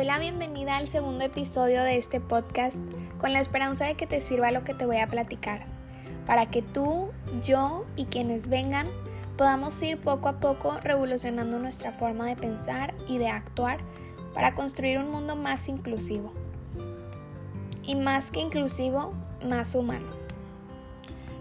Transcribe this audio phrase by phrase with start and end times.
[0.00, 2.78] doy la bienvenida al segundo episodio de este podcast
[3.18, 5.66] con la esperanza de que te sirva lo que te voy a platicar,
[6.24, 7.10] para que tú,
[7.42, 8.86] yo y quienes vengan
[9.36, 13.80] podamos ir poco a poco revolucionando nuestra forma de pensar y de actuar
[14.32, 16.32] para construir un mundo más inclusivo.
[17.82, 19.12] Y más que inclusivo,
[19.44, 20.14] más humano.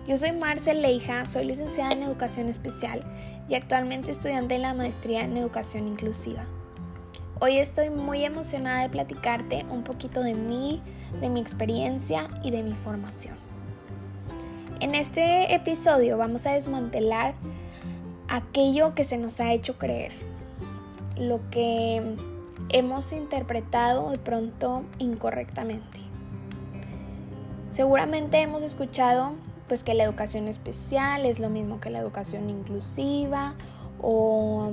[0.05, 3.05] Yo soy Marcel Leija, soy licenciada en Educación Especial
[3.47, 6.45] y actualmente estudiante de la maestría en Educación Inclusiva.
[7.41, 10.81] Hoy estoy muy emocionada de platicarte un poquito de mí,
[11.21, 13.35] de mi experiencia y de mi formación.
[14.81, 17.35] En este episodio vamos a desmantelar
[18.27, 20.11] aquello que se nos ha hecho creer,
[21.17, 22.17] lo que
[22.67, 26.01] hemos interpretado de pronto incorrectamente.
[27.71, 29.35] Seguramente hemos escuchado
[29.69, 33.55] pues que la educación especial es lo mismo que la educación inclusiva
[34.01, 34.71] o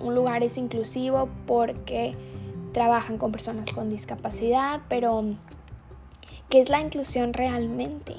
[0.00, 2.12] un lugar es inclusivo porque
[2.72, 5.24] trabajan con personas con discapacidad, pero
[6.50, 8.14] ¿qué es la inclusión realmente?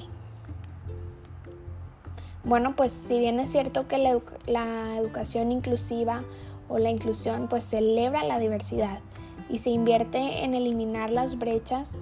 [2.44, 6.22] Bueno, pues si bien es cierto que la, educación inclusiva
[6.68, 9.00] o la inclusión pues celebra la diversidad
[9.50, 11.98] y se invierte en eliminar las brechas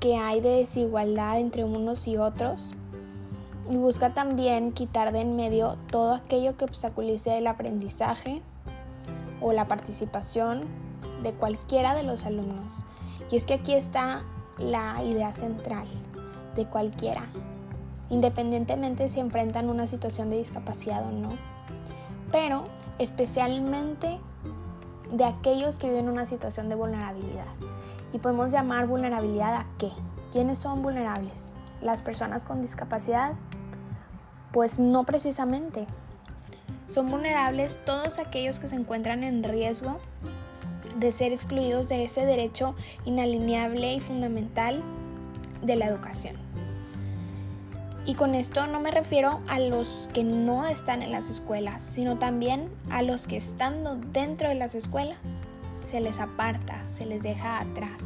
[0.00, 2.74] que hay de desigualdad entre unos y otros
[3.68, 8.42] y busca también quitar de en medio todo aquello que obstaculice el aprendizaje,
[9.44, 10.62] o la participación
[11.22, 12.82] de cualquiera de los alumnos.
[13.30, 14.22] Y es que aquí está
[14.56, 15.86] la idea central
[16.56, 17.26] de cualquiera,
[18.08, 21.28] independientemente si enfrentan una situación de discapacidad o no,
[22.32, 22.64] pero
[22.98, 24.18] especialmente
[25.12, 27.46] de aquellos que viven una situación de vulnerabilidad.
[28.14, 29.90] Y podemos llamar vulnerabilidad a qué?
[30.32, 31.52] ¿Quiénes son vulnerables?
[31.82, 33.34] ¿Las personas con discapacidad?
[34.52, 35.86] Pues no precisamente.
[36.88, 39.98] Son vulnerables todos aquellos que se encuentran en riesgo
[40.96, 44.82] de ser excluidos de ese derecho inalineable y fundamental
[45.62, 46.36] de la educación.
[48.06, 52.18] Y con esto no me refiero a los que no están en las escuelas, sino
[52.18, 55.44] también a los que estando dentro de las escuelas
[55.86, 58.02] se les aparta, se les deja atrás.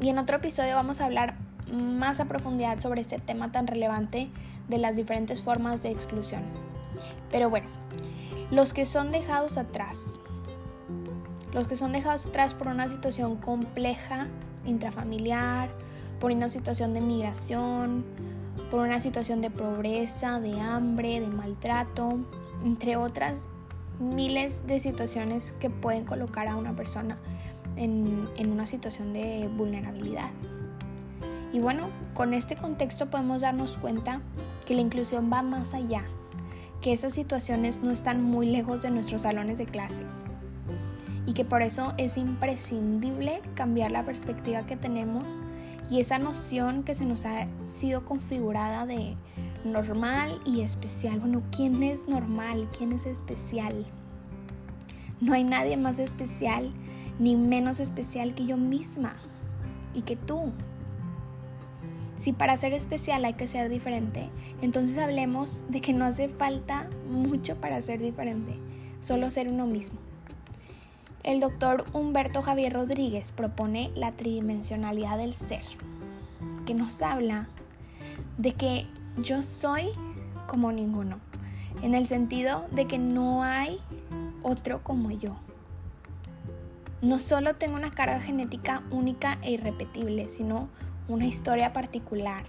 [0.00, 1.36] Y en otro episodio vamos a hablar
[1.70, 4.30] más a profundidad sobre este tema tan relevante
[4.68, 6.42] de las diferentes formas de exclusión.
[7.30, 7.68] Pero bueno,
[8.50, 10.20] los que son dejados atrás,
[11.52, 14.26] los que son dejados atrás por una situación compleja,
[14.64, 15.70] intrafamiliar,
[16.20, 18.04] por una situación de migración,
[18.70, 22.18] por una situación de pobreza, de hambre, de maltrato,
[22.64, 23.48] entre otras
[23.98, 27.18] miles de situaciones que pueden colocar a una persona
[27.76, 30.30] en, en, una situación de vulnerabilidad.
[31.52, 34.20] Y bueno, con este contexto podemos darnos cuenta
[34.66, 36.04] que la inclusión va más allá
[36.80, 40.04] que esas situaciones no están muy lejos de nuestros salones de clase
[41.26, 45.42] y que por eso es imprescindible cambiar la perspectiva que tenemos
[45.90, 49.14] y esa noción que se nos ha sido configurada de
[49.64, 51.20] normal y especial.
[51.20, 52.68] Bueno, ¿quién es normal?
[52.76, 53.86] ¿Quién es especial?
[55.20, 56.72] No hay nadie más especial
[57.18, 59.14] ni menos especial que yo misma
[59.94, 60.52] y que tú.
[62.18, 64.28] Si para ser especial hay que ser diferente,
[64.60, 68.58] entonces hablemos de que no hace falta mucho para ser diferente,
[68.98, 70.00] solo ser uno mismo.
[71.22, 75.62] El doctor Humberto Javier Rodríguez propone la tridimensionalidad del ser,
[76.66, 77.46] que nos habla
[78.36, 79.90] de que yo soy
[80.48, 81.20] como ninguno,
[81.82, 83.78] en el sentido de que no hay
[84.42, 85.36] otro como yo.
[87.00, 90.68] No solo tengo una carga genética única e irrepetible, sino
[91.08, 92.44] una historia particular,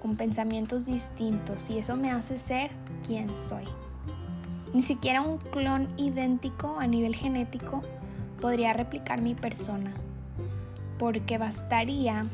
[0.00, 2.72] con pensamientos distintos y eso me hace ser
[3.06, 3.64] quien soy.
[4.74, 7.82] Ni siquiera un clon idéntico a nivel genético
[8.40, 9.92] podría replicar mi persona,
[10.98, 12.26] porque bastaría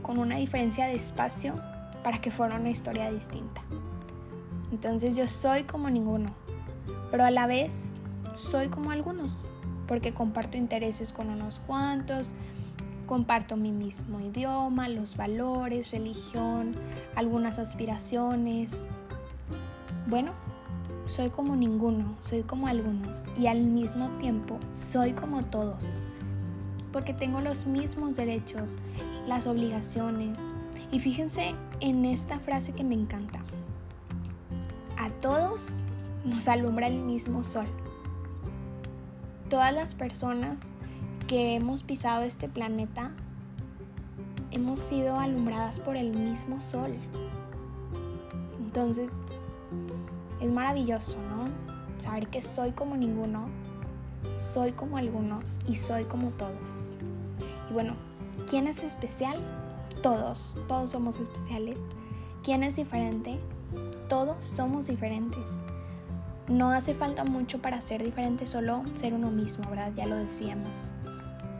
[0.00, 1.54] con una diferencia de espacio
[2.02, 3.60] para que fuera una historia distinta.
[4.72, 6.30] Entonces yo soy como ninguno,
[7.10, 7.90] pero a la vez
[8.34, 9.36] soy como algunos,
[9.86, 12.32] porque comparto intereses con unos cuantos,
[13.14, 16.74] Comparto mi mismo idioma, los valores, religión,
[17.14, 18.88] algunas aspiraciones.
[20.08, 20.32] Bueno,
[21.04, 26.02] soy como ninguno, soy como algunos y al mismo tiempo soy como todos.
[26.92, 28.80] Porque tengo los mismos derechos,
[29.28, 30.52] las obligaciones.
[30.90, 33.38] Y fíjense en esta frase que me encanta.
[34.98, 35.84] A todos
[36.24, 37.66] nos alumbra el mismo sol.
[39.48, 40.72] Todas las personas
[41.26, 43.10] que hemos pisado este planeta
[44.50, 46.94] hemos sido alumbradas por el mismo sol.
[48.64, 49.12] Entonces,
[50.40, 51.48] es maravilloso, ¿no?
[51.98, 53.48] Saber que soy como ninguno
[54.36, 56.92] soy como algunos y soy como todos.
[57.70, 57.94] Y bueno,
[58.48, 59.38] ¿quién es especial?
[60.02, 61.78] Todos, todos somos especiales.
[62.42, 63.38] ¿Quién es diferente?
[64.08, 65.62] Todos somos diferentes.
[66.48, 69.92] No hace falta mucho para ser diferente, solo ser uno mismo, ¿verdad?
[69.96, 70.90] Ya lo decíamos.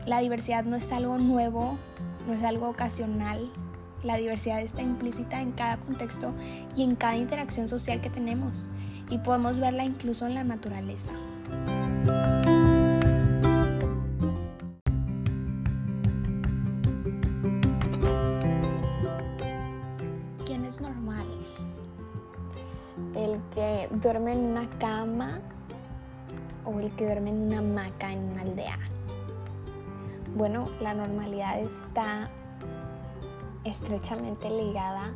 [0.07, 1.79] La diversidad no es algo nuevo,
[2.27, 3.51] no es algo ocasional.
[4.03, 6.35] La diversidad está implícita en cada contexto
[6.77, 8.69] y en cada interacción social que tenemos
[9.09, 11.13] y podemos verla incluso en la naturaleza.
[20.45, 21.27] ¿Quién es normal?
[23.15, 25.41] ¿El que duerme en una cama
[26.67, 28.79] o el que duerme en una hamaca en una aldea?
[30.35, 32.29] Bueno, la normalidad está
[33.63, 35.15] estrechamente ligada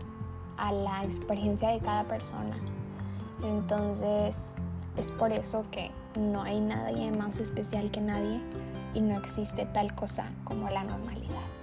[0.57, 2.57] a la experiencia de cada persona.
[3.43, 4.37] Entonces,
[4.97, 8.41] es por eso que no hay nadie más especial que nadie
[8.95, 11.58] y no existe tal cosa como la normalidad.